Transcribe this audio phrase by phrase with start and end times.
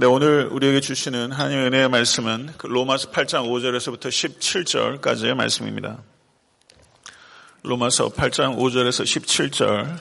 [0.00, 5.98] 네, 오늘 우리에게 주시는 하나님의 은혜의 말씀은 그 로마서 8장 5절에서부터 17절까지의 말씀입니다.
[7.64, 9.98] 로마서 8장 5절에서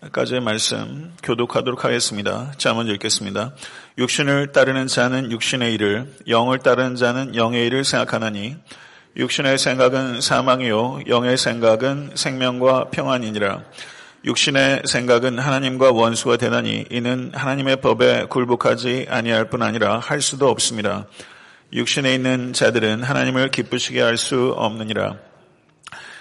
[0.00, 2.52] 17절까지의 말씀 교독하도록 하겠습니다.
[2.56, 3.52] 자, 먼저 읽겠습니다.
[3.98, 8.54] 육신을 따르는 자는 육신의 일을, 영을 따르는 자는 영의 일을 생각하나니,
[9.16, 13.64] 육신의 생각은 사망이요, 영의 생각은 생명과 평안이니라.
[14.24, 21.06] 육신의 생각은 하나님과 원수가 되나니 이는 하나님의 법에 굴복하지 아니할 뿐 아니라 할 수도 없습니다.
[21.72, 25.16] 육신에 있는 자들은 하나님을 기쁘시게 할 수 없느니라.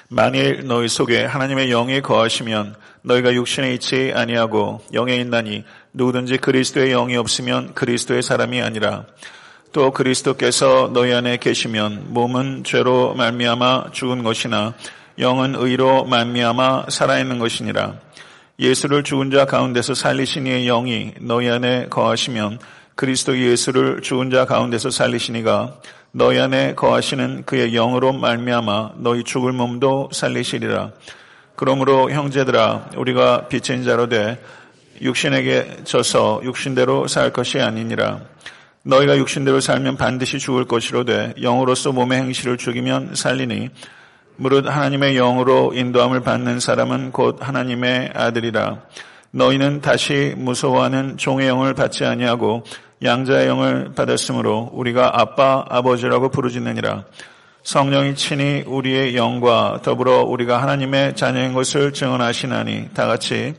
[0.07, 7.15] 만일 너희 속에 하나님의 영이 거하시면 너희가 육신에 있지 아니하고 영에 있나니 누구든지 그리스도의 영이
[7.15, 9.05] 없으면 그리스도의 사람이 아니라
[9.73, 14.73] 또 그리스도께서 너희 안에 계시면 몸은 죄로 말미암아 죽은 것이나
[15.21, 17.93] 영은 의로 만미암아 살아있는 것이니라.
[18.57, 22.57] 예수를 죽은 자 가운데서 살리신 이의 영이 너희 안에 거하시면
[22.95, 25.75] 그리스도 예수를 죽은 자 가운데서 살리시니가
[26.11, 30.91] 너희 안에 거하시는 그의 영으로 말미암아 너희 죽을 몸도 살리시리라.
[31.55, 34.43] 그러므로 형제들아 우리가 빛인 자로 돼
[35.01, 38.21] 육신에게 져서 육신대로 살 것이 아니니라.
[38.83, 43.69] 너희가 육신대로 살면 반드시 죽을 것이로되 영으로서 몸의 행실을 죽이면 살리니
[44.35, 48.79] 무릇 하나님의 영으로 인도함을 받는 사람은 곧 하나님의 아들이라.
[49.31, 52.63] 너희는 다시 무서워하는 종의 영을 받지 아니하고
[53.03, 57.05] 양자의 영을 받았으므로 우리가 아빠 아버지라고 부르짖느니라.
[57.63, 63.53] 성령이 친히 우리의 영과 더불어 우리가 하나님의 자녀인 것을 증언하시나니 다 같이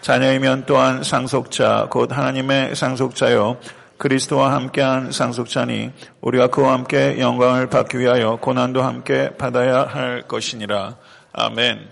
[0.00, 3.58] 자녀이면 또한 상속자 곧 하나님의 상속자요
[4.02, 10.96] 그리스도와 함께한 상속자니 우리가 그와 함께 영광을 받기 위하여 고난도 함께 받아야 할 것이니라.
[11.30, 11.88] 아멘.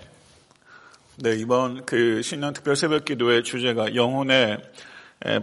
[1.19, 4.59] 네, 이번 그 신년 특별 새벽 기도의 주제가 영혼의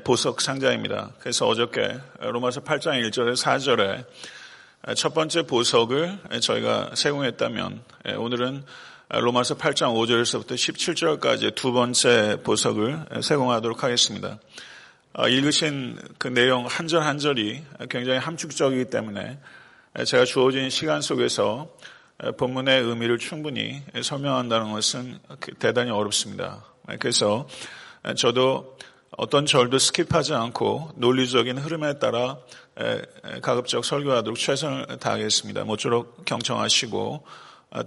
[0.03, 1.11] 보석 상자입니다.
[1.21, 4.03] 그래서 어저께 로마서 8장 1절에 4절에
[4.97, 7.81] 첫 번째 보석을 저희가 세공했다면
[8.17, 8.63] 오늘은
[9.07, 14.37] 로마서 8장 5절에서부터 17절까지 두 번째 보석을 세공하도록 하겠습니다.
[15.17, 19.39] 어, 읽으신 그 내용 한 절 한 절이 굉장히 함축적이기 때문에
[20.05, 21.69] 제가 주어진 시간 속에서
[22.37, 26.63] 본문의 의미를 충분히 설명한다는 것은 그 대단히 어렵습니다.
[26.99, 27.47] 그래서
[28.15, 28.77] 저도
[29.17, 32.37] 어떤 절도 skip하지 않고 논리적인 흐름에 따라
[33.41, 35.63] 가급적 설교하도록 최선을 다하겠습니다.
[35.63, 37.25] 모쪼록 경청하시고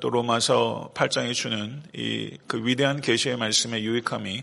[0.01, 4.43] 또 로마서 8장이 주는 이 그 위대한 계시의 말씀의 유익함이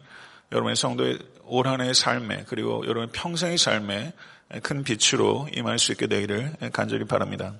[0.53, 4.13] 여러분의 성도의 올 한해의 삶에 그리고 여러분 평생의 삶에
[4.63, 7.53] 큰 빛으로 임할 수 있게 되기를 간절히 바랍니다.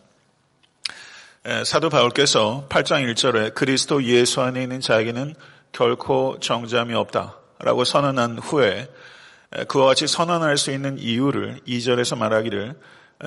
[1.65, 5.33] 사도 바울께서 8장 1절에 그리스도 예수 안에 있는 자에게는
[5.71, 8.89] 결코 정잠이 없다라고 선언한 후에
[9.67, 12.75] 그와 같이 선언할 수 있는 이유를 2절에서 말하기를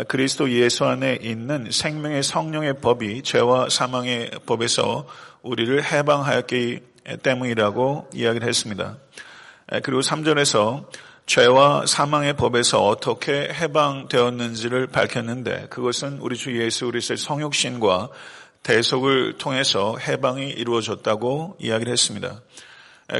[0.09, 5.07] 그리스도 예수 안에 있는 생명의 성령의 법이 죄와 사망의 법에서
[5.43, 6.81] 우리를 해방하였기
[7.23, 8.99] 때문이라고 이야기를 했습니다.
[9.83, 10.87] 그리고 3절에서
[11.27, 18.09] 죄와 사망의 법에서 어떻게 해방되었는지를 밝혔는데 그것은 우리 주 예수 그리스도의 성육신과
[18.65, 22.41] 대속을 통해서 해방이 이루어졌다고 이야기를 했습니다.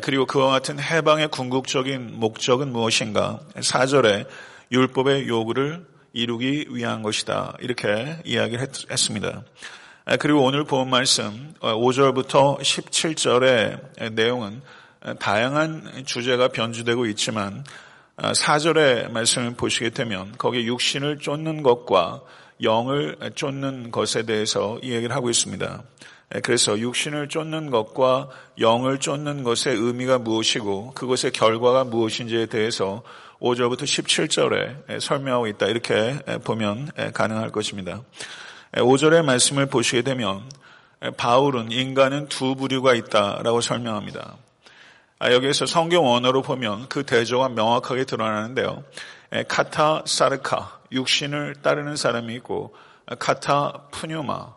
[0.03, 3.41] 그리고 그와 같은 해방의 궁극적인 목적은 무엇인가?
[3.55, 4.27] 4절에
[4.73, 7.57] 율법의 요구를 이루기 위한 것이다.
[7.61, 9.45] 이렇게 이야기를 했습니다.
[10.19, 14.63] 그리고 오늘 본 말씀 5절부터 17절의 내용은
[15.19, 17.65] 다양한 주제가 변주되고 있지만
[18.17, 22.21] 4절의 아, 말씀을 보시게 되면 거기에 육신을 쫓는 것과
[22.63, 25.83] 영을 쫓는 것에 대해서 이야기를 하고 있습니다.
[26.43, 28.29] 그래서 육신을 쫓는 것과
[28.59, 33.03] 영을 쫓는 것의 의미가 무엇이고 그것의 결과가 무엇인지에 대해서
[33.41, 35.67] 5절부터 17절에 설명하고 있다.
[35.67, 38.03] 이렇게 보면 가능할 것입니다.
[38.73, 40.43] 5절의 말씀을 보시게 되면
[41.17, 44.37] 바울은 인간은 두 부류가 있다라고 설명합니다.
[45.23, 48.83] 아, 여기에서 성경 언어로 보면 그 대조가 명확하게 드러나는데요.
[49.49, 52.75] 카타 사르카, 육신을 따르는 사람이 있고
[53.19, 54.55] 카타 푸뉴마,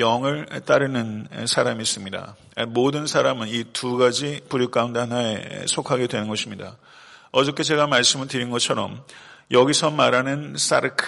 [0.00, 2.34] 영을 따르는 사람이 있습니다.
[2.66, 6.76] 모든 사람은 이 두 가지 부류 가운데 하나에 속하게 되는 것입니다.
[7.30, 9.04] 어저께 제가 말씀을 드린 것처럼
[9.52, 11.06] 여기서 말하는 사르크,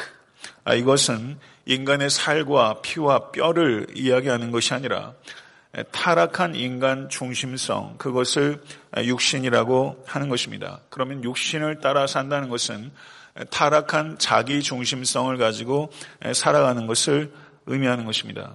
[0.63, 5.15] 아, 이것은 인간의 살과 피와 뼈를 이야기하는 것이 아니라
[5.91, 8.63] 타락한 인간 중심성, 그것을
[8.97, 10.81] 육신이라고 하는 것입니다.
[10.91, 12.91] 그러면 육신을 따라 산다는 것은
[13.51, 15.91] 타락한 자기 중심성을 가지고
[16.33, 17.33] 살아가는 것을
[17.67, 18.55] 의미하는 것입니다.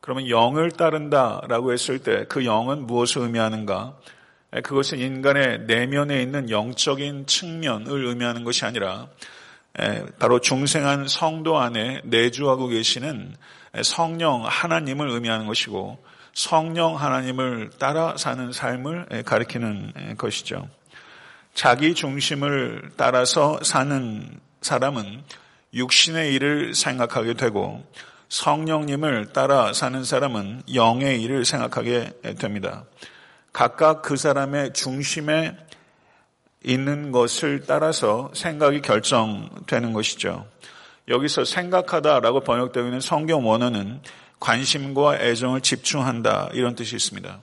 [0.00, 3.96] 그러면 영을 따른다라고 했을 때 그 영은 무엇을 의미하는가?
[4.62, 9.08] 그것은 인간의 내면에 있는 영적인 측면을 의미하는 것이 아니라
[10.18, 13.34] 바로 중생한 성도 안에 내주하고 계시는
[13.82, 15.98] 성령 하나님을 의미하는 것이고
[16.36, 20.68] 성령 하나님을 따라 사는 삶을 가리키는 것이죠.
[21.54, 25.22] 자기 중심을 따라서 사는 사람은
[25.72, 27.82] 육신의 일을 생각하게 되고
[28.28, 32.84] 성령님을 따라 사는 사람은 영의 일을 생각하게 됩니다.
[33.54, 35.56] 각각 그 사람의 중심에
[36.62, 40.46] 있는 것을 따라서 생각이 결정되는 것이죠.
[41.08, 44.02] 여기서 생각하다라고 번역되어 있는 성경 원어는
[44.40, 47.40] 관심과 애정을 집중한다 이런 뜻이 있습니다.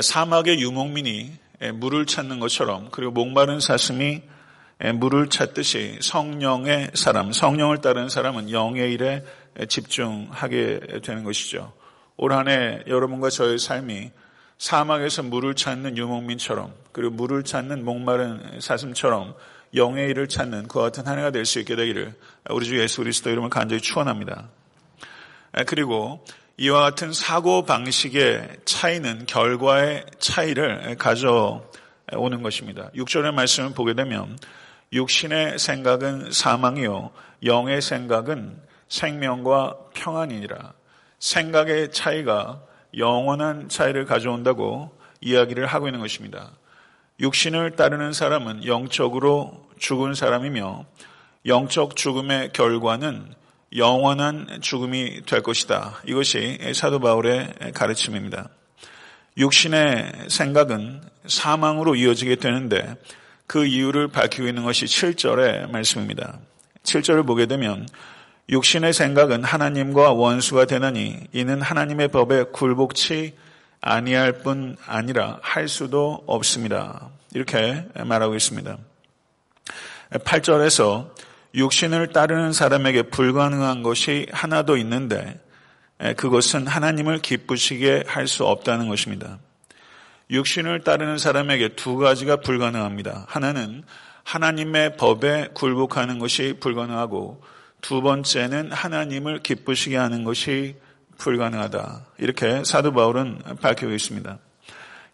[0.00, 1.32] 사막의 유목민이
[1.74, 4.22] 물을 찾는 것처럼 그리고 목마른 사슴이
[4.96, 9.24] 물을 찾듯이 성령의 사람, 성령을 따르는 사람은 영의 일에
[9.68, 11.72] 집중하게 되는 것이죠.
[12.18, 14.10] 올 한해 여러분과 저의 삶이
[14.58, 19.34] 사막에서 물을 찾는 유목민처럼 그리고 물을 찾는 목마른 사슴처럼
[19.74, 22.14] 영의 일을 찾는 그와 같은 한 해가 될 수 있게 되기를
[22.50, 24.48] 우리 주 예수 그리스도 이름을 간절히 축원합니다.
[25.64, 26.24] 그리고
[26.58, 32.90] 이와 같은 사고 방식의 차이는 결과의 차이를 가져오는 것입니다.
[32.94, 34.38] 6절의 말씀을 보게 되면
[34.92, 37.10] 육신의 생각은 사망이요
[37.44, 40.72] 영의 생각은 생명과 평안이니라.
[41.18, 42.62] 생각의 차이가
[42.96, 46.52] 영원한 차이를 가져온다고 이야기를 하고 있는 것입니다.
[47.20, 50.84] 육신을 따르는 사람은 영적으로 죽은 사람이며
[51.46, 53.34] 영적 죽음의 결과는
[53.76, 56.00] 영원한 죽음이 될 것이다.
[56.06, 58.48] 이것이 사도 바울의 가르침입니다.
[59.36, 62.96] 육신의 생각은 사망으로 이어지게 되는데
[63.46, 66.38] 그 이유를 밝히고 있는 것이 7절의 말씀입니다.
[66.84, 67.86] 7절을 보게 되면
[68.48, 73.34] 육신의 생각은 하나님과 원수가 되나니 이는 하나님의 법에 굴복치
[73.80, 77.10] 아니할 뿐 아니라 할 수도 없습니다.
[77.34, 78.78] 이렇게 말하고 있습니다.
[80.10, 81.10] 8절에서
[81.56, 85.40] 육신을 따르는 사람에게 불가능한 것이 하나도 있는데
[86.16, 89.38] 그것은 하나님을 기쁘시게 할 수 없다는 것입니다.
[90.30, 93.24] 육신을 따르는 사람에게 두 가지가 불가능합니다.
[93.28, 93.84] 하나는
[94.24, 97.42] 하나님의 법에 굴복하는 것이 불가능하고
[97.80, 100.76] 두 번째는 하나님을 기쁘시게 하는 것이
[101.16, 102.06] 불가능하다.
[102.18, 104.38] 이렇게 사도 바울은 밝히고 있습니다.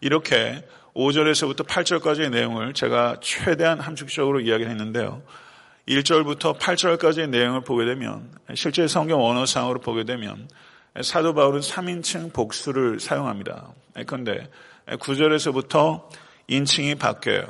[0.01, 5.21] 이렇게 5절에서부터 8절까지의 내용을 제가 최대한 함축적으로 이야기를 했는데요.
[5.87, 10.47] 1절부터 8절까지의 내용을 보게 되면 실제 성경 원어상으로 보게 되면
[11.01, 13.73] 사도 바울은 3인칭 복수를 사용합니다.
[14.05, 14.49] 그런데
[14.87, 16.03] 9절에서부터
[16.47, 17.47] 인칭이 바뀌어요.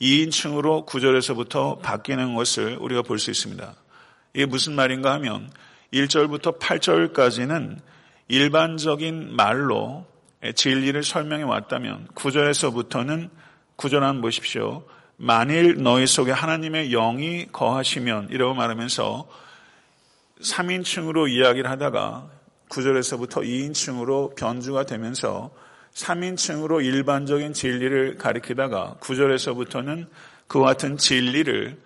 [0.00, 3.74] 2인칭으로 9절에서부터 바뀌는 것을 우리가 볼 수 있습니다.
[4.34, 5.50] 이게 무슨 말인가 하면
[5.92, 7.78] 1절부터 8절까지는
[8.28, 10.04] 일반적인 말로
[10.54, 13.30] 진리를 설명해 왔다면 9절에서부터는
[13.76, 14.84] 9절 한번 보십시오.
[15.16, 19.28] 만일 너희 속에 하나님의 영이 거하시면 이라고 말하면서
[20.42, 22.28] 3인칭으로 이야기를 하다가
[22.68, 25.50] 9절에서부터 2인칭으로 변주가 되면서
[25.94, 30.06] 3인칭으로 일반적인 진리를 가리키다가 9절에서부터는
[30.46, 31.78] 그와 같은 진리를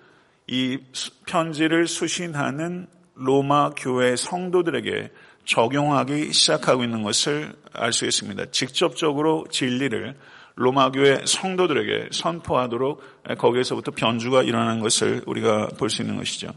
[0.48, 0.78] 이
[1.26, 5.10] 편지를 수신하는 로마 교회 성도들에게
[5.44, 8.46] 적용하기 시작하고 있는 것을 알 수 있습니다.
[8.50, 10.16] 직접적으로 진리를
[10.60, 13.02] 로마 교회 성도들에게 선포하도록
[13.38, 16.52] 거기에서부터 변주가 일어나는 것을 우리가 볼 수 있는 것이죠.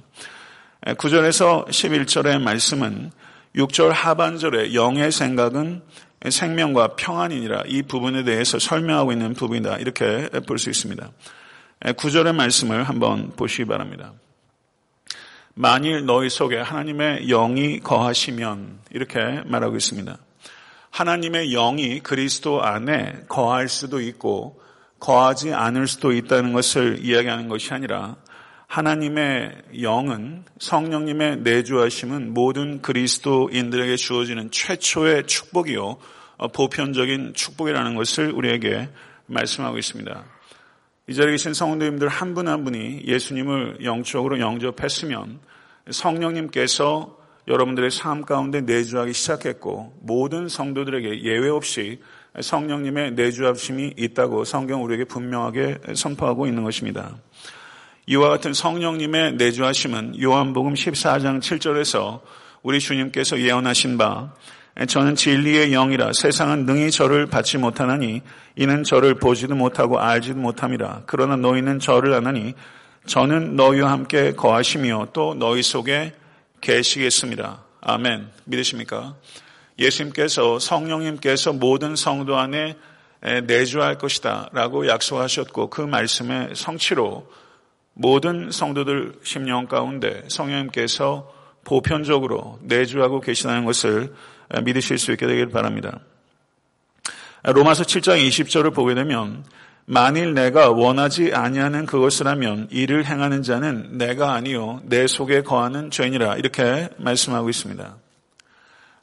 [0.82, 3.12] 9절에서 11절의 말씀은
[3.56, 5.82] 6절 하반절에 영의 생각은
[6.30, 9.78] 생명과 평안이니라 이 부분에 대해서 설명하고 있는 부분이다.
[9.78, 11.10] 이렇게 볼 수 있습니다.
[11.96, 14.12] 구절의 말씀을 한번 보시기 바랍니다.
[15.54, 20.18] 만일 너희 속에 하나님의 영이 거하시면 이렇게 말하고 있습니다.
[20.94, 24.62] 하나님의 영이 그리스도 안에 거할 수도 있고
[25.00, 28.16] 거하지 않을 수도 있다는 것을 이야기하는 것이 아니라
[28.68, 35.98] 하나님의 영은 성령님의 내주하심은 모든 그리스도인들에게 주어지는 최초의 축복이요
[36.54, 38.90] 보편적인 축복이라는 것을 우리에게
[39.26, 40.24] 말씀하고 있습니다.
[41.08, 45.40] 이 자리에 계신 성도님들 한 분한 한 분이 예수님을 영적으로 영접했으면
[45.90, 52.00] 성령님께서 여러분들의 삶 가운데 내주하기 시작했고 모든 성도들에게 예외 없이
[52.40, 57.18] 성령님의 내주합심이 있다고 성경 우리에게 분명하게 선포하고 있는 것입니다.
[58.08, 62.22] 이와 같은 성령님의 내주하심은 요한복음 14장 7절에서
[62.62, 64.34] 우리 주님께서 예언하신 바
[64.88, 68.22] 저는 진리의 영이라 세상은 능히 저를 받지 못하나니
[68.56, 71.04] 이는 저를 보지도 못하고 알지도 못함이라.
[71.06, 72.56] 그러나 너희는 저를 아나니
[73.06, 76.14] 저는 너희와 함께 거하시며 또 너희 속에
[76.64, 77.62] 계시겠습니다.
[77.82, 78.30] 아멘.
[78.46, 79.16] 믿으십니까?
[79.78, 82.78] 예수님께서 성령님께서 모든 성도 안에
[83.46, 87.30] 내주할 것이다 라고 약속하셨고 그 말씀의 성취로
[87.94, 91.32] 모든 성도들 심령 가운데 성령님께서
[91.66, 94.14] 보편적으로 내주하고 계시다는 것을
[94.64, 96.00] 믿으실 수 있게 되길 바랍니다.
[97.44, 99.44] 로마서 7장 20절을 보게 되면
[99.86, 106.38] 만일 내가 원하지 아니하는 그것을 하면 이를 행하는 자는 내가 아니요 내 속에 거하는 죄니라
[106.38, 107.98] 이렇게 말씀하고 있습니다.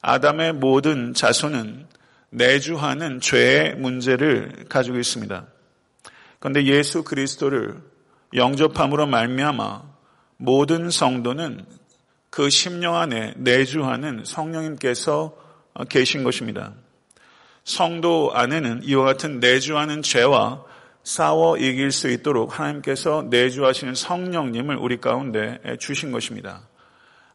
[0.01, 1.87] 아담의 모든 자손은
[2.31, 5.47] 내주하는 죄의 문제를 가지고 있습니다.
[6.39, 7.77] 그런데 예수 그리스도를
[8.35, 9.83] 영접함으로 말미암아
[10.39, 11.67] 모든 성도는
[12.31, 15.37] 그 심령 안에 내주하는 성령님께서
[15.89, 16.73] 계신 것입니다.
[17.71, 20.65] 성도 안에는 이와 같은 내주하는 죄와
[21.05, 26.69] 싸워 이길 수 있도록 하나님께서 내주하시는 성령님을 우리 가운데 주신 것입니다.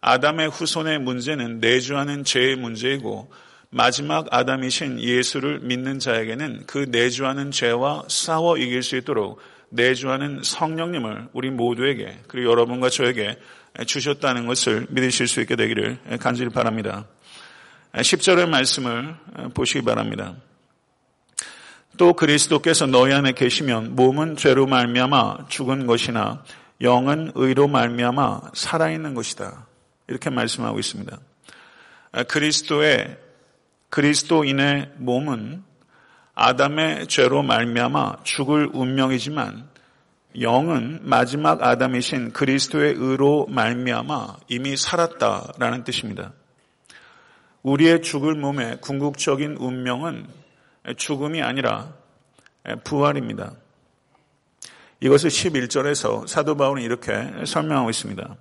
[0.02, 3.32] 아담의 후손의 문제는 내주하는 죄의 문제이고
[3.70, 9.40] 마지막 아담이신 예수를 믿는 자에게는 그 내주하는 죄와 싸워 이길 수 있도록
[9.70, 13.38] 내주하는 성령님을 우리 모두에게 그리고 여러분과 저에게
[13.86, 17.08] 주셨다는 것을 믿으실 수 있게 되기를 간절히 바랍니다.
[17.96, 19.16] 10절의 말씀을
[19.54, 20.36] 보시기 바랍니다.
[21.98, 26.44] 또 그리스도께서 너희 안에 계시면 몸은 죄로 말미암아 죽은 것이나
[26.82, 29.66] 영은 의로 말미암아 살아있는 것이다.
[30.08, 31.18] 이렇게 말씀하고 있습니다.
[32.28, 33.18] 그리스도의
[33.90, 35.64] 그리스도인의 몸은
[36.34, 39.70] 아담의 죄로 말미암아 죽을 운명이지만
[40.42, 46.34] 영은 마지막 아담이신 그리스도의 의로 말미암아 이미 살았다라는 뜻입니다.
[47.66, 50.28] 우리의 죽을 몸의 궁극적인 운명은
[50.98, 51.94] 죽음이 아니라
[52.84, 53.54] 부활입니다.
[55.00, 57.12] 이것을 11절에서 사도 바울은 이렇게
[57.44, 58.36] 설명하고 있습니다.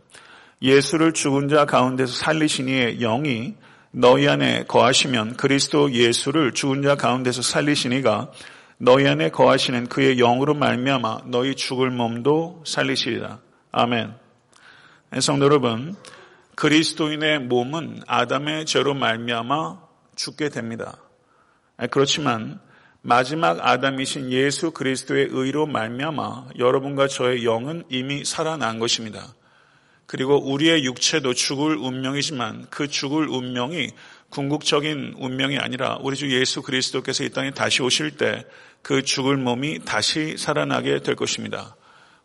[0.60, 3.54] 예수를 죽은 자 가운데서 살리시니의 영이
[3.92, 8.30] 너희 안에 거하시면 그리스도 예수를 죽은 자 가운데서 살리시니가
[8.76, 13.38] 너희 안에 거하시는 그의 영으로 말미암아 너희 죽을 몸도 살리시리라.
[13.72, 14.12] 아멘.
[15.20, 15.96] 성도 여러분,
[16.56, 19.80] 그리스도인의 몸은 아담의 죄로 말미암아
[20.16, 20.98] 죽게 됩니다.
[21.90, 22.60] 그렇지만
[23.02, 29.34] 마지막 아담이신 예수 그리스도의 의로 말미암아 여러분과 저의 영은 이미 살아난 것입니다.
[30.06, 33.90] 그리고 우리의 육체도 죽을 운명이지만 그 죽을 운명이
[34.30, 38.44] 궁극적인 운명이 아니라 우리 주 예수 그리스도께서 이 땅에 다시 오실 때
[38.84, 41.74] 그 죽을 몸이 다시 살아나게 될 것입니다.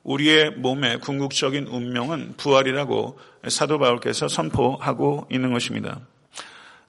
[0.03, 5.99] 우리의 몸의 궁극적인 운명은 부활이라고 사도 바울께서 선포하고 있는 것입니다.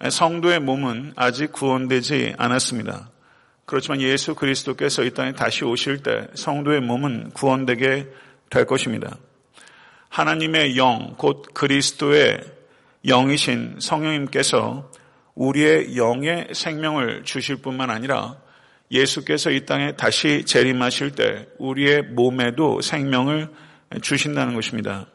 [0.09, 3.11] 성도의 몸은 아직 구원되지 않았습니다.
[3.67, 8.09] 그렇지만 예수 그리스도께서 이 땅에 다시 오실 때 성도의 몸은 구원되게
[8.49, 9.17] 될 것입니다.
[10.09, 12.40] 하나님의 영, 곧 그리스도의
[13.07, 14.90] 영이신 성령님께서
[15.35, 18.37] 우리의 영의 생명을 주실 뿐만 아니라
[18.90, 23.49] 예수께서 이 땅에 다시 재림하실 때 우리의 몸에도 생명을
[24.02, 25.06] 주신다는 것입니다.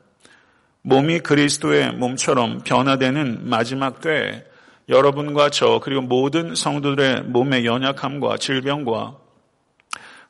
[0.82, 4.44] 몸이 그리스도의 몸처럼 변화되는 마지막 때에
[4.88, 9.17] 여러분과 저 그리고 모든 성도들의 몸의 연약함과 질병과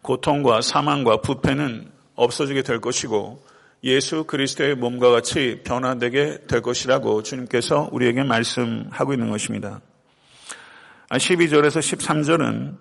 [0.02, 3.44] 고통과 사망과 부패는 없어지게 될 것이고
[3.84, 9.82] 예수 그리스도의 몸과 같이 변화되게 될 것이라고 주님께서 우리에게 말씀하고 있는 것입니다.
[11.10, 12.78] 12절에서 13절은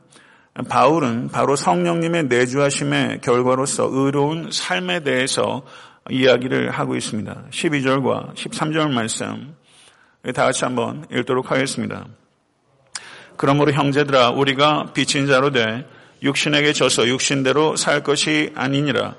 [0.63, 5.63] 바울은 바로 성령님의 내주하심의 결과로서 의로운 삶에 대해서
[6.11, 7.47] 이야기를 하고 있습니다.
[7.51, 9.57] 12절과 13절 말씀
[10.33, 12.07] 다 같이 한번 읽도록 하겠습니다.
[13.37, 15.87] 그러므로 형제들아 우리가 비친 자로 돼
[16.23, 19.17] 육신에게 져서 육신대로 살 것이 아니니라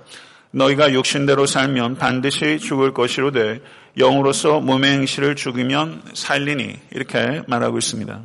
[0.51, 3.59] 너희가 육신대로 살면 반드시 죽을 것이로되
[3.97, 8.21] 영으로서 몸의 행실을 죽이면 살리니 이렇게 말하고 있습니다.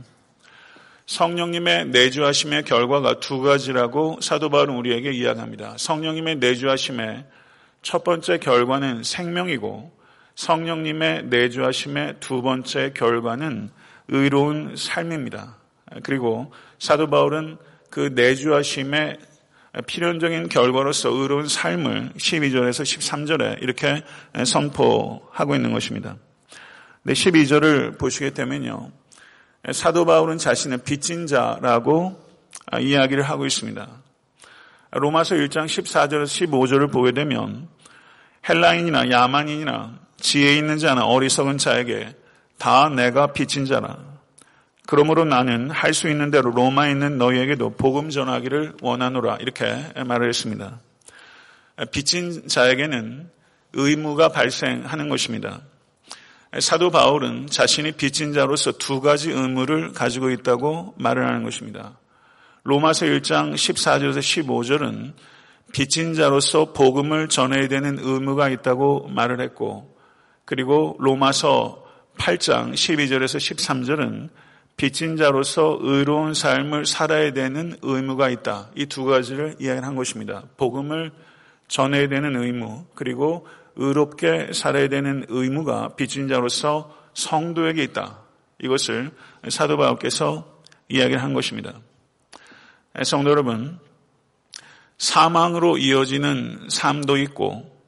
[1.11, 5.75] 성령님의 내주하심의 결과가 두 가지라고 사도 바울은 우리에게 이야기합니다.
[5.77, 7.25] 성령님의 내주하심의
[7.83, 9.91] 첫 번째 결과는 생명이고
[10.37, 13.71] 성령님의 내주하심의 두 번째 결과는
[14.07, 15.57] 의로운 삶입니다.
[16.05, 17.57] 그리고 사도 바울은
[17.91, 19.19] 그 내주하심의
[19.89, 24.05] 필연적인 결과로서 의로운 삶을 12절에서 13절에 이렇게
[24.45, 26.19] 선포하고 있는 것입니다.
[27.03, 29.00] 근데 12절을 보시게 되면요.
[29.73, 32.21] 사도 바울은 자신을 빚진 자라고
[32.81, 33.89] 이야기를 하고 있습니다.
[34.93, 37.69] 로마서 1장 14절에서 15절을 보게 되면
[38.49, 42.15] 헬라인이나 야만인이나 지혜 있는 자나 어리석은 자에게
[42.59, 43.99] 다 내가 빚진 자라.
[44.87, 49.65] 그러므로 나는 할 수 있는 대로 로마에 있는 너희에게도 복음 전하기를 원하노라 이렇게
[50.05, 50.81] 말을 했습니다.
[51.93, 53.31] 빚진 자에게는
[53.75, 55.61] 의무가 발생하는 것입니다.
[56.59, 61.99] 사도 바울은 자신이 빚진 자로서 두 가지 의무를 가지고 있다고 말을 하는 것입니다.
[62.65, 65.13] 로마서 1장 14절에서 15절은
[65.73, 69.97] 빚진 자로서 복음을 전해야 되는 의무가 있다고 말을 했고
[70.45, 71.85] 그리고 로마서
[72.19, 74.31] 8장 12절에서 13절은
[74.77, 78.71] 빚진 자로서 의로운 삶을 살아야 되는 의무가 있다.
[78.75, 80.43] 이 두 가지를 이야기한 것입니다.
[80.57, 81.13] 복음을
[81.69, 83.47] 전해야 되는 의무, 그리고
[83.81, 88.21] 의롭게 살아야 되는 의무가 빚진 자로서 성도에게 있다.
[88.63, 89.11] 이것을
[89.49, 91.73] 사도 바울께서 이야기를 한 것입니다.
[93.03, 93.79] 성도 여러분,
[94.99, 97.81] 사망으로 이어지는 삶도 있고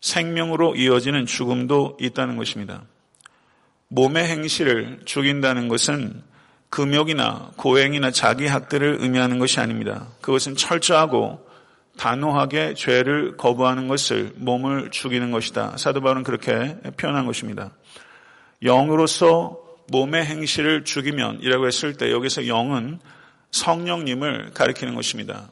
[0.00, 2.84] 생명으로 이어지는 죽음도 있다는 것입니다.
[3.88, 6.22] 몸의 행실을 죽인다는 것은
[6.68, 10.06] 금욕이나 고행이나 자기 학대를 의미하는 것이 아닙니다.
[10.20, 11.44] 그것은 철저하고
[12.00, 15.76] 단호하게 죄를 거부하는 것을 몸을 죽이는 것이다.
[15.76, 17.72] 사도 바울은 그렇게 표현한 것입니다.
[18.62, 23.00] 영으로서 몸의 행실을 죽이면 이라고 했을 때 여기서 영은
[23.50, 25.50] 성령님을 가리키는 것입니다.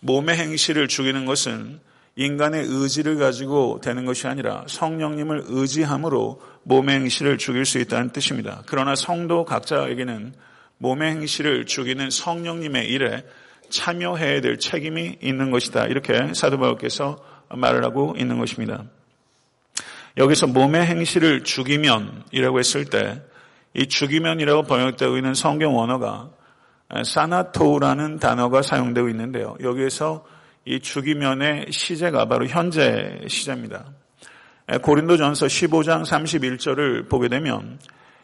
[0.00, 1.80] 몸의 행실을 죽이는 것은
[2.16, 8.62] 인간의 의지를 가지고 되는 것이 아니라 성령님을 의지함으로 몸의 행실을 죽일 수 있다는 뜻입니다.
[8.64, 10.32] 그러나 성도 각자에게는
[10.78, 13.22] 몸의 행실을 죽이는 성령님의 일에
[13.70, 15.86] 참여해야 될 책임이 있는 것이다.
[15.86, 17.18] 이렇게 사도 바울께서
[17.50, 18.84] 말을 하고 있는 것입니다.
[20.16, 23.28] 여기서 몸의 행실을 죽이면이라고 했을 때
[23.74, 26.30] 이 죽이면이라고 번역되고 있는 성경 원어가
[27.04, 29.56] 사나토라는 단어가 사용되고 있는데요.
[29.62, 30.24] 여기에서
[30.64, 33.86] 이 죽이면의 시제가 바로 현재 시제입니다.
[34.82, 37.78] 고린도전서 15장 31절을 보게 되면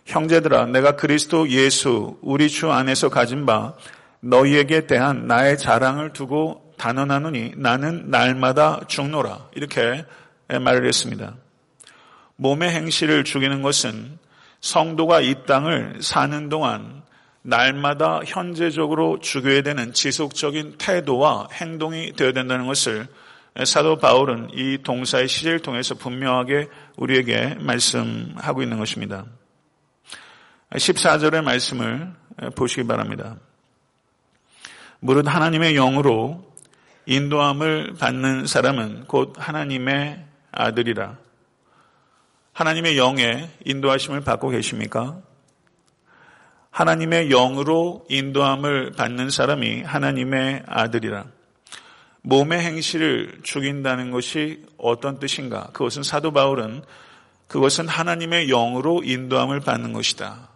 [0.06, 3.74] 형제들아 내가 그리스도 예수 우리 주 안에서 가진 바
[4.24, 10.04] 너희에게 대한 나의 자랑을 두고 단언하노니 나는 날마다 죽노라 이렇게
[10.48, 11.36] 말을 했습니다.
[12.36, 14.18] 몸의 행실을 죽이는 것은
[14.60, 17.02] 성도가 이 땅을 사는 동안
[17.42, 23.06] 날마다 현재적으로 죽여야 되는 지속적인 태도와 행동이 되어야 된다는 것을
[23.64, 29.26] 사도 바울은 이 동사의 시제를 통해서 분명하게 우리에게 말씀하고 있는 것입니다.
[30.70, 32.12] 14절의 말씀을
[32.56, 33.36] 보시기 바랍니다.
[35.04, 36.42] 무릇 하나님의 영으로
[37.04, 41.18] 인도함을 받는 사람은 곧 하나님의 아들이라.
[42.54, 45.18] 하나님의 영에 인도하심을 받고 계십니까?
[46.70, 51.26] 하나님의 영으로 인도함을 받는 사람이 하나님의 아들이라.
[52.22, 55.68] 몸의 행실을 죽인다는 것이 어떤 뜻인가?
[55.74, 56.82] 그것은 사도 바울은
[57.48, 60.53] 그것은 하나님의 영으로 인도함을 받는 것이다.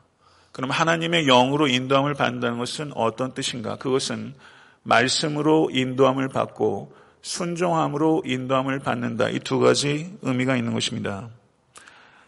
[0.58, 3.76] 그럼 하나님의 영으로 인도함을 받는다는 것은 어떤 뜻인가?
[3.76, 4.34] 그것은
[4.82, 6.92] 말씀으로 인도함을 받고
[7.22, 9.28] 순종함으로 인도함을 받는다.
[9.28, 11.28] 이 두 가지 의미가 있는 것입니다.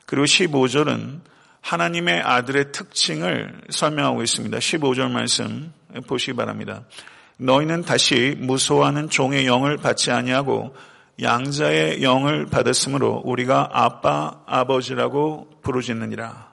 [0.07, 1.23] 그리고 15절은
[1.61, 4.59] 하나님의 아들의 특징을 설명하고 있습니다.
[4.59, 5.73] 15절 말씀
[6.07, 6.85] 보시기 바랍니다.
[7.37, 10.77] 너희는 다시 무소하는 종의 영을 받지 아니하고
[11.21, 16.50] 양자의 영을 받았으므로 우리가 아빠 아버지라고 부르짖느니라.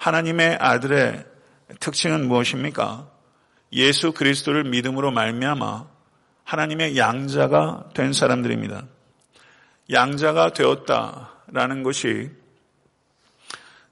[0.00, 1.24] 하나님의 아들의
[1.78, 3.10] 특징은 무엇입니까?
[3.74, 5.86] 예수 그리스도를 믿음으로 말미암아
[6.44, 8.86] 하나님의 양자가 된 사람들입니다.
[9.92, 12.30] 양자가 되었다라는 것이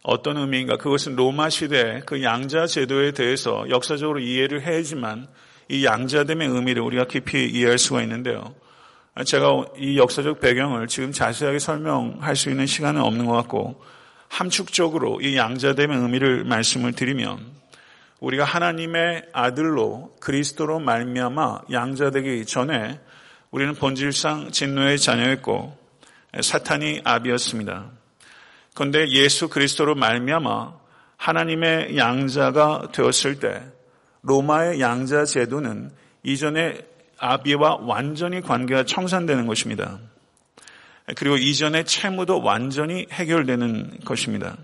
[0.02, 0.78] 어떤 의미인가?
[0.78, 5.28] 그것은 로마 시대 그 양자 제도에 대해서 역사적으로 이해를 해야지만
[5.68, 8.54] 이 양자됨의 의미를 우리가 깊이 이해할 수가 있는데요.
[9.26, 13.78] 제가 이 역사적 배경을 지금 자세하게 설명할 수 있는 시간은 없는 것 같고
[14.28, 17.58] 함축적으로 이 양자됨의 의미를 말씀을 드리면
[18.20, 23.00] 우리가 하나님의 아들로 그리스도로 말미암아 양자되기 전에
[23.50, 25.76] 우리는 본질상 진노의 자녀였고
[26.40, 27.90] 사탄이 아비였습니다.
[28.74, 30.74] 그런데 예수 그리스도로 말미암아
[31.16, 33.62] 하나님의 양자가 되었을 때
[34.22, 35.90] 로마의 양자 제도는
[36.22, 36.84] 이전의
[37.18, 39.98] 아비와 완전히 관계가 청산되는 것입니다.
[41.16, 44.56] 그리고 이전의 채무도 완전히 해결되는 것입니다.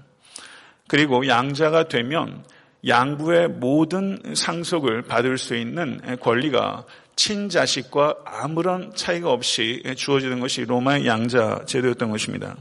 [0.88, 2.44] 그리고 양자가 되면
[2.86, 6.84] 양부의 모든 상속을 받을 수 있는 권리가
[7.16, 12.56] 친자식과 아무런 차이가 없이 주어지는 것이 로마의 양자 제도였던 것입니다.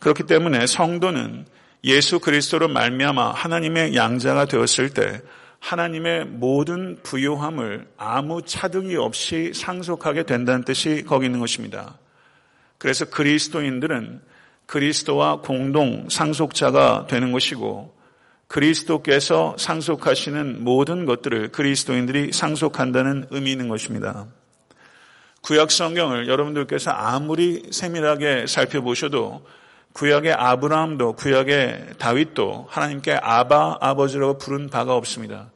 [0.00, 1.46] 그렇기 때문에 성도는
[1.84, 5.22] 예수 그리스도로 말미암아 하나님의 양자가 되었을 때
[5.60, 11.98] 하나님의 모든 부요함을 아무 차등이 없이 상속하게 된다는 뜻이 거기 있는 것입니다.
[12.78, 14.20] 그래서 그리스도인들은
[14.66, 17.94] 그리스도와 공동 상속자가 되는 것이고
[18.46, 24.26] 그리스도께서 상속하시는 모든 것들을 그리스도인들이 상속한다는 의미 있는 것입니다.
[25.42, 29.44] 구약 성경을 여러분들께서 아무리 세밀하게 살펴보셔도
[29.92, 35.50] 구약의 아브라함도 구약의 다윗도 하나님께 아바 아버지라고 부른 바가 없습니다.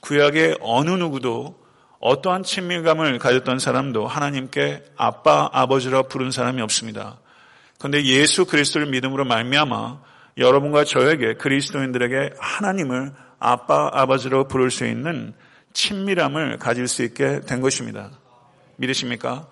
[0.00, 1.59] 구약의 어느 누구도
[2.00, 7.18] 어떠한 친밀감을 가졌던 사람도 하나님께 아빠, 아버지라 부른 사람이 없습니다.
[7.78, 10.00] 그런데 예수 그리스도를 믿음으로 말미암아
[10.38, 15.34] 여러분과 저에게 그리스도인들에게 하나님을 아빠, 아버지로 부를 수 있는
[15.74, 18.10] 친밀함을 가질 수 있게 된 것입니다.
[18.76, 19.46] 믿으십니까?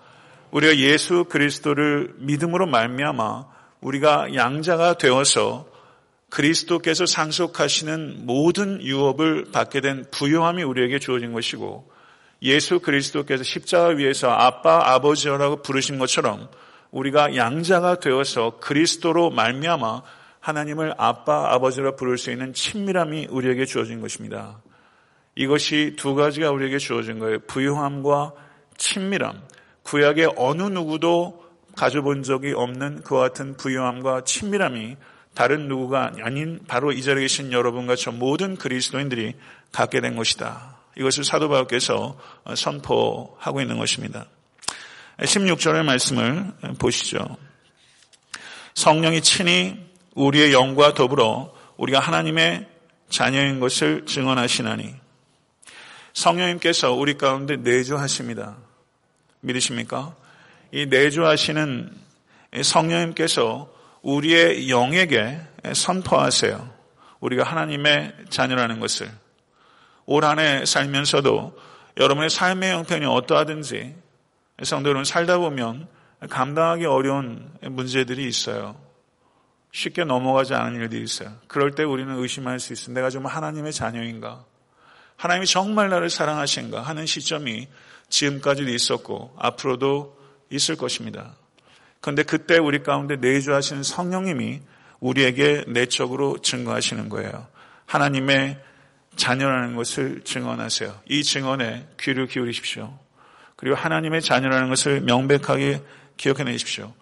[0.51, 3.45] 우리가 예수 그리스도를 믿음으로 말미암아
[3.81, 5.67] 우리가 양자가 되어서
[6.29, 11.89] 그리스도께서 상속하시는 모든 유업을 받게 된 부요함이 우리에게 주어진 것이고
[12.41, 16.49] 예수 그리스도께서 십자가 위에서 아빠 아버지라고 부르신 것처럼
[16.91, 20.01] 우리가 양자가 되어서 그리스도로 말미암아
[20.39, 24.61] 하나님을 아빠 아버지라 부를 수 있는 친밀함이 우리에게 주어진 것입니다.
[25.35, 27.39] 이것이 두 가지가 우리에게 주어진 거예요.
[27.39, 28.33] 부유함과
[28.77, 29.41] 친밀함.
[29.83, 34.97] 구약의 어느 누구도 가져본 적이 없는 그와 같은 부유함과 친밀함이
[35.33, 39.35] 다른 누구가 아닌 바로 이 자리에 계신 여러분과 저 모든 그리스도인들이
[39.71, 40.78] 갖게 된 것이다.
[40.99, 42.17] 이것을 사도 바울께서
[42.55, 44.25] 선포하고 있는 것입니다.
[45.19, 47.37] 16절의 말씀을 보시죠.
[48.73, 49.77] 성령이 친히
[50.13, 52.67] 우리의 영과 더불어 우리가 하나님의
[53.09, 54.93] 자녀인 것을 증언하시나니
[56.13, 58.57] 성령님께서 우리 가운데 내주하십니다.
[59.39, 60.15] 믿으십니까?
[60.71, 61.93] 이 내주하시는
[62.61, 65.39] 성령님께서 우리의 영에게
[65.73, 66.73] 선포하세요.
[67.21, 69.09] 우리가 하나님의 자녀라는 것을.
[70.09, 71.55] 올 한 해 살면서도
[71.97, 73.95] 여러분의 삶의 형편이 어떠하든지
[74.63, 75.87] 성도 여러분 살다 보면
[76.29, 78.75] 감당하기 어려운 문제들이 있어요.
[79.71, 81.31] 쉽게 넘어가지 않은 일들이 있어요.
[81.47, 82.99] 그럴 때 우리는 의심할 수 있습니다.
[82.99, 84.43] 내가 정말 하나님의 자녀인가?
[85.15, 87.67] 하나님이 정말 나를 사랑하신가 하는 시점이
[88.09, 90.17] 지금까지도 있었고 앞으로도
[90.49, 91.35] 있을 것입니다.
[92.01, 94.61] 그런데 그때 우리 가운데 내주하시는 성령님이
[95.01, 97.47] 우리에게 내적으로 증거하시는 거예요.
[97.85, 98.59] 하나님의
[99.19, 101.01] 자녀라는 것을 증언하세요.
[101.09, 102.97] 이 증언에 귀를 기울이십시오.
[103.57, 105.83] 그리고 하나님의 자녀라는 것을 명백하게
[106.15, 106.93] 기억해내십시오.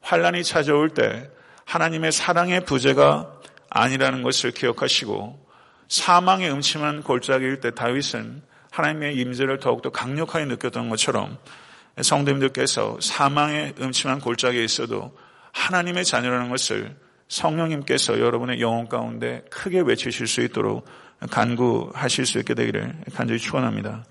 [0.00, 1.30] 환란이 찾아올 때
[1.66, 3.30] 하나님의 사랑의 부재가
[3.68, 5.46] 아니라는 것을 기억하시고
[5.88, 11.36] 사망의 음침한 골짜기일 때 다윗은 하나님의 임재를 더욱더 강력하게 느꼈던 것처럼
[12.00, 15.16] 성도님들께서 사망의 음침한 골짜기에 있어도
[15.52, 16.96] 하나님의 자녀라는 것을
[17.28, 20.86] 성령님께서 여러분의 영혼 가운데 크게 외치실 수 있도록
[21.30, 24.04] 간구하실 수 있게 되기를 간절히 축원합니다.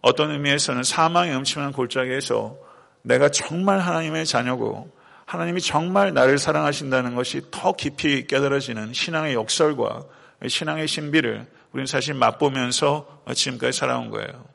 [0.00, 2.56] 어떤 의미에서는 사망의 음침한 골짜기에서
[3.02, 4.90] 내가 정말 하나님의 자녀고
[5.26, 10.04] 하나님이 정말 나를 사랑하신다는 것이 더 깊이 깨달아지는 신앙의 역설과
[10.46, 14.46] 신앙의 신비를 우리는 사실 맛보면서 지금까지 살아온 거예요.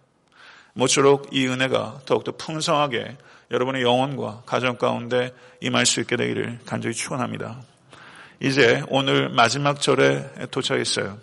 [0.73, 3.17] 모쪼록 이 은혜가 더욱더 풍성하게
[3.51, 7.61] 여러분의 영혼과 가정 가운데 임할 수 있게 되기를 간절히 축원합니다.
[8.39, 11.19] 이제 오늘 마지막 절에 도착했어요.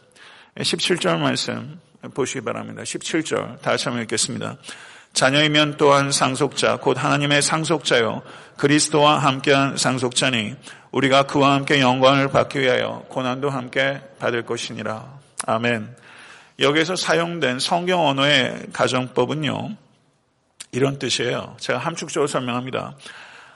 [0.63, 1.81] 17절 말씀
[2.15, 2.83] 보시기 바랍니다.
[2.83, 4.57] 17절 다시 한번 읽겠습니다.
[5.13, 8.23] 자녀이면 또한 상속자, 곧 하나님의 상속자요.
[8.57, 10.55] 그리스도와 함께한 상속자니
[10.93, 15.19] 우리가 그와 함께 영광을 받기 위하여 고난도 함께 받을 것이니라.
[15.47, 15.97] 아멘.
[16.59, 19.77] 여기에서 사용된 성경 언어의 가정법은요.
[20.73, 21.57] 이런 뜻이에요.
[21.59, 22.97] 제가 함축적으로 설명합니다.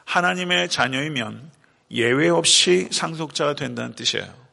[0.04, 1.50] 하나님의 자녀이면
[1.92, 4.43] 예외 없이 상속자가 된다는 뜻이에요.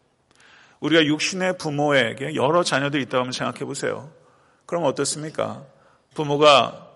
[0.82, 4.12] 우리가 육신의 부모에게 여러 자녀들이 있다고 한번 생각해 보세요.
[4.65, 5.63] 그럼 어떻습니까?
[6.13, 6.88] 부모가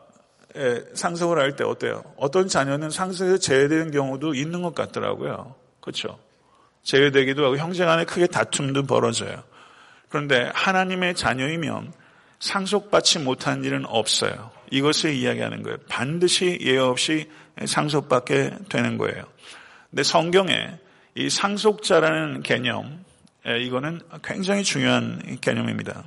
[0.58, 2.04] 예, 상속을 할 때 어때요?
[2.18, 5.56] 어떤 자녀는 상속에서 제외되는 경우도 있는 것 같더라고요.
[5.82, 6.18] 그렇죠?
[6.84, 9.44] 제외되기도 하고 형제 간에 크게 다툼도 벌어져요.
[10.10, 11.92] 그런데 하나님의 자녀이면
[12.40, 14.52] 상속받지 못한 일은 없어요.
[14.72, 15.78] 이것을 이야기하는 거예요.
[15.90, 17.30] 반드시 예외 없이
[17.64, 19.24] 상속받게 되는 거예요.
[19.90, 20.80] 근데 성경에
[21.16, 23.05] 이 상속자라는 개념, 예,
[23.46, 26.04] 이거는 굉장히 중요한 개념입니다.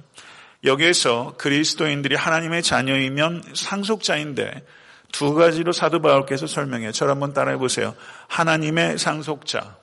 [0.64, 4.66] 여기에서 그리스도인들이 하나님의 자녀이면 상속자인데
[5.12, 6.92] 두 가지로 사도 바울께서 설명해요.
[6.92, 7.94] 저를 한번 따라해 보세요.
[8.26, 9.76] 하나님의 상속자,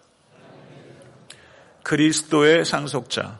[1.84, 3.40] 그리스도의 상속자.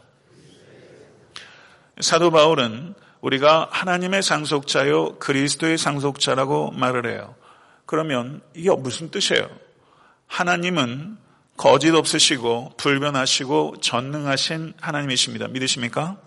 [2.00, 7.36] 사도 바울은 우리가 하나님의 상속자요, 그리스도의 상속자라고 말을 해요.
[7.86, 9.50] 그러면 이게 무슨 뜻이에요?
[10.28, 11.18] 하나님은
[11.58, 15.48] 거짓 없으시고 불변하시고 전능하신 하나님이십니다.
[15.48, 16.18] 믿으십니까?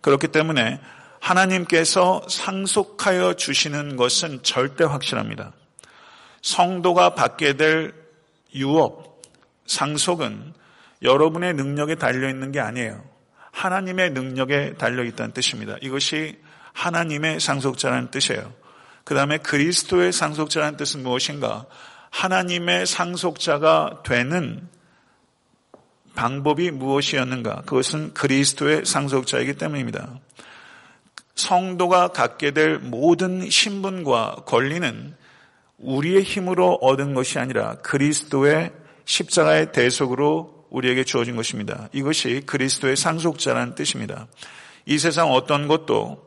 [0.00, 0.80] 그렇기 때문에
[1.20, 5.52] 하나님께서 상속하여 주시는 것은 절대 확실합니다.
[6.42, 7.92] 성도가 받게 될
[8.54, 9.22] 유업,
[9.66, 10.54] 상속은
[11.02, 13.02] 여러분의 능력에 달려 있는 게 아니에요.
[13.50, 15.76] 하나님의 능력에 달려 있다는 뜻입니다.
[15.80, 16.38] 이것이
[16.72, 18.52] 하나님의 상속자라는 뜻이에요.
[19.04, 21.66] 그 다음에 그리스도의 상속자라는 뜻은 무엇인가?
[22.16, 24.66] 하나님의 상속자가 되는
[26.14, 27.62] 방법이 무엇이었는가?
[27.66, 30.18] 그것은 그리스도의 상속자이기 때문입니다.
[31.34, 35.14] 성도가 갖게 될 모든 신분과 권리는
[35.76, 38.72] 우리의 힘으로 얻은 것이 아니라 그리스도의
[39.04, 41.90] 십자가의 대속으로 우리에게 주어진 것입니다.
[41.92, 44.26] 이것이 그리스도의 상속자라는 뜻입니다.
[44.86, 46.26] 이 세상 어떤 것도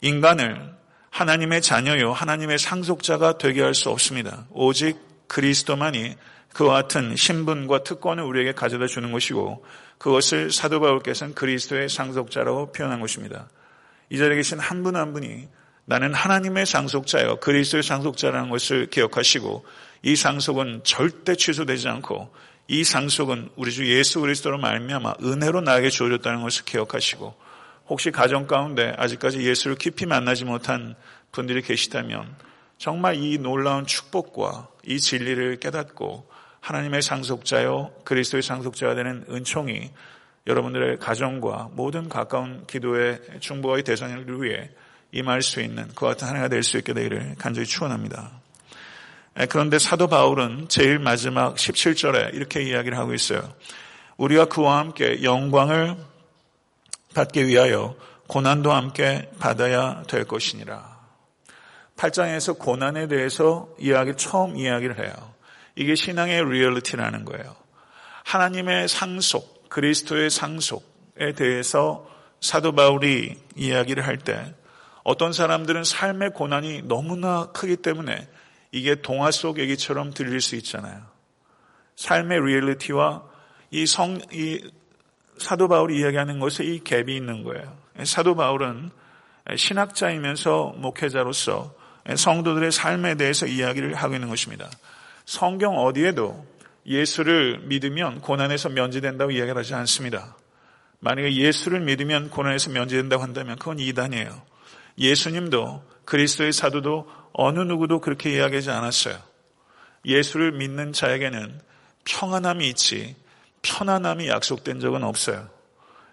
[0.00, 0.74] 인간을
[1.10, 4.46] 하나님의 자녀요, 하나님의 상속자가 되게 할 수 없습니다.
[4.52, 6.16] 오직 그리스도만이
[6.52, 9.64] 그와 같은 신분과 특권을 우리에게 가져다 주는 것이고
[9.98, 13.48] 그것을 사도 바울께서는 그리스도의 상속자라고 표현한 것입니다.
[14.10, 15.48] 이 자리에 계신 한 분한 한 분이
[15.84, 19.64] 나는 하나님의 상속자요, 그리스도의 상속자라는 것을 기억하시고
[20.02, 22.32] 이 상속은 절대 취소되지 않고
[22.68, 27.34] 이 상속은 우리 주 예수 그리스도로 말미암아 은혜로 나에게 주어졌다는 것을 기억하시고
[27.88, 30.94] 혹시 가정 가운데 아직까지 예수를 깊이 만나지 못한
[31.32, 32.36] 분들이 계시다면
[32.76, 36.28] 정말 이 놀라운 축복과 이 진리를 깨닫고
[36.60, 39.90] 하나님의 상속자요 그리스도의 상속자가 되는 은총이
[40.46, 44.70] 여러분들의 가정과 모든 가까운 기도의 중보의 대상을 위해
[45.12, 48.40] 임할 수 있는 그 같은 한 해가 될 수 있게 되기를 간절히 축원합니다.
[49.50, 53.40] 그런데 사도 바울은 제일 마지막 17절에 이렇게 이야기를 하고 있어요.
[54.16, 55.96] 우리가 그와 함께 영광을
[57.14, 57.94] 받기 위하여
[58.26, 60.97] 고난도 함께 받아야 될 것이니라.
[61.98, 65.12] 8장에서 고난에 대해서 이야기 처음 이야기를 해요.
[65.74, 67.56] 이게 신앙의 리얼리티라는 거예요.
[68.24, 72.08] 하나님의 상속, 그리스도의 상속에 대해서
[72.40, 74.54] 사도 바울이 이야기를 할 때
[75.02, 78.28] 어떤 사람들은 삶의 고난이 너무나 크기 때문에
[78.72, 81.00] 이게 동화 속 얘기처럼 들릴 수 있잖아요.
[81.96, 83.22] 삶의 리얼리티와
[83.70, 84.70] 이 성, 이
[85.38, 87.76] 사도 바울이 이야기하는 것에 이 갭이 있는 거예요.
[88.04, 88.90] 사도 바울은
[89.56, 91.77] 신학자이면서 목회자로서
[92.16, 94.70] 성도들의 삶에 대해서 이야기를 하고 있는 것입니다.
[95.26, 96.46] 성경 어디에도
[96.86, 100.36] 예수를 믿으면 고난에서 면제된다고 이야기를 하지 않습니다.
[101.00, 104.42] 만약에 예수를 믿으면 고난에서 면제된다고 한다면 그건 이단이에요.
[104.98, 109.16] 예수님도 그리스도의 사도도 어느 누구도 그렇게 이야기하지 않았어요.
[110.04, 111.60] 예수를 믿는 자에게는
[112.04, 113.14] 평안함이 있지
[113.62, 115.48] 편안함이 약속된 적은 없어요.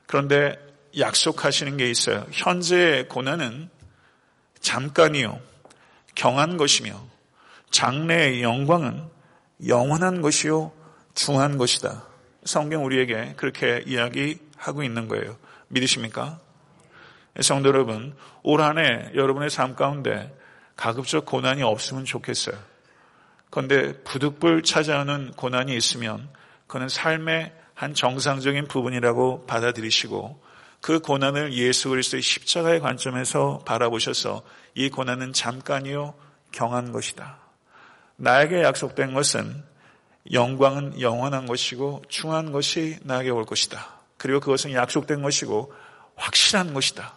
[0.07, 0.55] 그런데
[0.97, 2.25] 약속하시는 게 있어요.
[2.31, 3.69] 현재의 고난은
[4.59, 5.39] 잠깐이요.
[6.15, 6.99] 경한 것이며
[7.71, 9.03] 장래의 영광은
[9.67, 10.71] 영원한 것이요.
[11.13, 12.03] 중한 것이다.
[12.43, 15.37] 성경 우리에게 그렇게 이야기하고 있는 거예요.
[15.69, 16.39] 믿으십니까?
[17.41, 20.33] 성도 여러분, 올 한 해 여러분의 삶 가운데
[20.75, 22.57] 가급적 고난이 없으면 좋겠어요.
[23.49, 26.29] 그런데 부득불 찾아오는 고난이 있으면
[26.67, 30.41] 그는 삶의 한 정상적인 부분이라고 받아들이시고
[30.85, 34.43] 그 고난을 예수 그리스도의 십자가의 관점에서 바라보셔서
[34.75, 36.13] 이 고난은 잠깐이요
[36.51, 37.39] 경한 것이다.
[38.17, 39.63] 나에게 약속된 것은
[40.31, 43.95] 영광은 영원한 것이고 중한 것이 나에게 올 것이다.
[44.17, 45.73] 그리고 그것은 약속된 것이고
[46.17, 47.15] 확실한 것이다.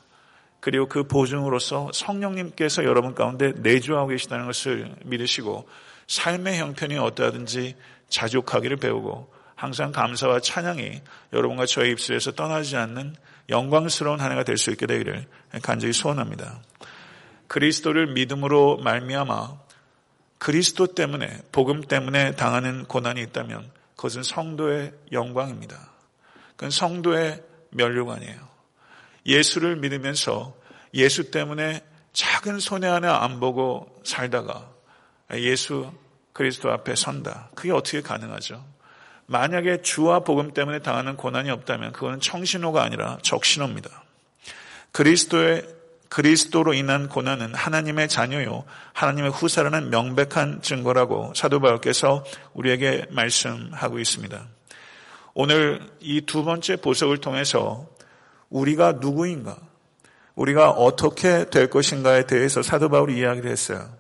[0.61, 5.69] 그리고 그 보증으로서 성령님께서 여러분 가운데 내주하고 계시다는 것을 믿으시고
[6.07, 7.77] 삶의 형편이 어떠하든지
[8.09, 11.03] 자족하기를 배우고 항상 감사와 찬양이
[11.35, 13.15] 여러분과 저의 입술에서 떠나지 않는
[13.49, 15.27] 영광스러운 한 해가 될 수 있게 되기를
[15.63, 16.61] 간절히 소원합니다.
[17.47, 19.59] 그리스도를 믿음으로 말미암아
[20.39, 25.91] 그리스도 때문에 복음 때문에 당하는 고난이 있다면 그것은 성도의 영광입니다.
[26.51, 28.49] 그건 성도의 멸류관이에요.
[29.27, 30.55] 예수를 믿으면서
[30.95, 34.71] 예수 때문에 작은 손해 하나 안 보고 살다가
[35.35, 35.93] 예수
[36.33, 37.51] 그리스도 앞에 선다.
[37.55, 38.65] 그게 어떻게 가능하죠?
[39.31, 44.05] 만약에 주와 복음 때문에 당하는 고난이 없다면 그거는 청신호가 아니라 적신호입니다.
[44.93, 45.69] 그리스도의
[46.09, 48.65] 그리스도로 인한 고난은 하나님의 자녀요,
[48.95, 54.47] 하나님의 후사라는 명백한 증거라고 사도 바울께서 우리에게 말씀하고 있습니다.
[55.35, 57.87] 오늘 이 두 번째 보석을 통해서
[58.49, 59.59] 우리가 누구인가,
[60.37, 63.91] 우리가 어떻게 될 것인가에 대해서 사도 바울이 이야기를 했어요.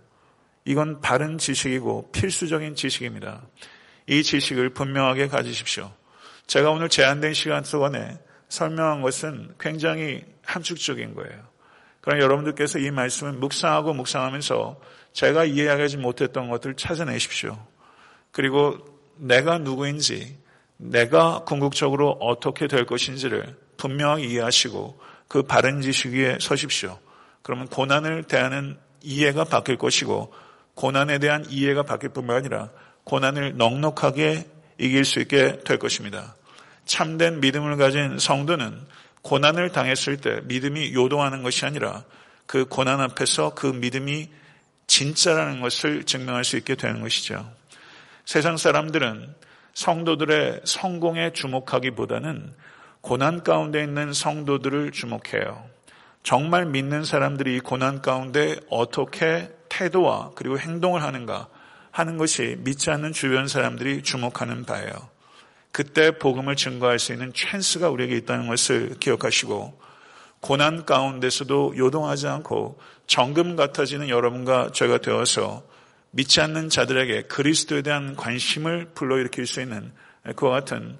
[0.64, 3.42] 이건 바른 지식이고 필수적인 지식입니다.
[4.08, 5.92] 이 지식을 분명하게 가지십시오.
[6.46, 8.18] 제가 오늘 제한된 시간 동안에
[8.48, 11.38] 설명한 것은 굉장히 함축적인 거예요.
[12.00, 14.80] 그러나 여러분들께서 이 말씀을 묵상하고 묵상하면서
[15.12, 17.58] 제가 이해하지 못했던 것들을 찾아내십시오.
[18.32, 18.78] 그리고
[19.16, 20.38] 내가 누구인지,
[20.78, 26.98] 내가 궁극적으로 어떻게 될 것인지를 분명하게 이해하시고 그 바른 지식 위에 서십시오.
[27.42, 30.32] 그러면 고난을 대하는 이해가 바뀔 것이고
[30.74, 32.70] 고난에 대한 이해가 바뀔 뿐만 아니라
[33.08, 34.46] 고난을 넉넉하게
[34.78, 36.36] 이길 수 있게 될 것입니다.
[36.84, 38.78] 참된 믿음을 가진 성도는
[39.22, 42.04] 고난을 당했을 때 믿음이 요동하는 것이 아니라
[42.46, 44.28] 그 고난 앞에서 그 믿음이
[44.86, 47.50] 진짜라는 것을 증명할 수 있게 되는 것이죠.
[48.24, 49.34] 세상 사람들은
[49.74, 52.54] 성도들의 성공에 주목하기보다는
[53.00, 55.64] 고난 가운데 있는 성도들을 주목해요.
[56.22, 61.48] 정말 믿는 사람들이 고난 가운데 어떻게 태도와 그리고 행동을 하는가
[61.90, 64.92] 하는 것이 믿지 않는 주변 사람들이 주목하는 바예요.
[65.72, 69.80] 그때 복음을 증거할 수 있는 찬스가 우리에게 있다는 것을 기억하시고
[70.40, 75.62] 고난 가운데서도 요동하지 않고 정금 같아지는 여러분과 저희가 되어서
[76.10, 79.92] 믿지 않는 자들에게 그리스도에 대한 관심을 불러일으킬 수 있는
[80.36, 80.98] 그와 같은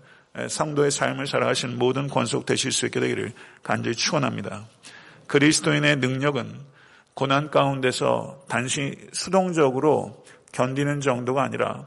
[0.48, 4.66] 성도의 삶을 살아가신 모든 권속 되실 수 있게 되기를 간절히 축원합니다.
[5.27, 6.55] 그리스도인의 능력은
[7.14, 11.87] 고난 가운데서 단순히 수동적으로 견디는 정도가 아니라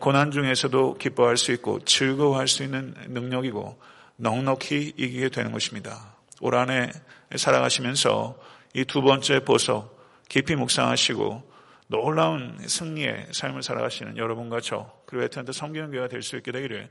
[0.00, 3.80] 고난 중에서도 기뻐할 수 있고 즐거워할 수 있는 능력이고
[4.16, 6.16] 넉넉히 이기게 되는 것입니다.
[6.40, 6.90] 올 한해
[7.34, 8.38] 살아가시면서
[8.74, 9.96] 이 두 번째 보석
[10.28, 11.50] 깊이 묵상하시고
[11.86, 16.90] 놀라운 승리의 삶을 살아가시는 여러분과 저 그리고 에트한테 섬기는 교회가 될 수 있게 되기를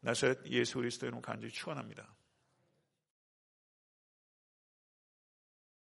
[0.00, 2.04] 나사렛 예수 그리스도 이름 간절히 축원합니다.